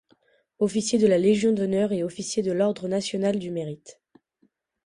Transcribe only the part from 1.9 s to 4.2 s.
et officier de l’ordre national du Mérite.